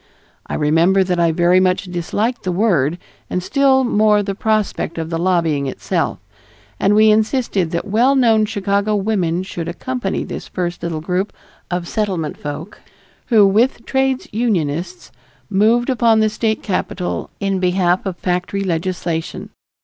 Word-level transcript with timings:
I 0.47 0.55
remember 0.55 1.03
that 1.03 1.19
I 1.19 1.31
very 1.31 1.59
much 1.59 1.83
disliked 1.83 2.41
the 2.41 2.51
word 2.51 2.97
and 3.29 3.43
still 3.43 3.83
more 3.83 4.23
the 4.23 4.33
prospect 4.33 4.97
of 4.97 5.11
the 5.11 5.19
lobbying 5.19 5.67
itself, 5.67 6.17
and 6.79 6.95
we 6.95 7.11
insisted 7.11 7.69
that 7.69 7.85
well 7.85 8.15
known 8.15 8.45
Chicago 8.47 8.95
women 8.95 9.43
should 9.43 9.67
accompany 9.67 10.23
this 10.23 10.47
first 10.47 10.81
little 10.81 11.01
group 11.01 11.31
of 11.69 11.87
Settlement 11.87 12.35
folk 12.35 12.79
who 13.27 13.45
with 13.45 13.85
trades 13.85 14.27
unionists 14.31 15.11
moved 15.51 15.87
upon 15.91 16.19
the 16.19 16.29
state 16.29 16.63
capitol 16.63 17.29
in 17.39 17.59
behalf 17.59 18.03
of 18.03 18.17
factory 18.17 18.63
legislation. 18.63 19.51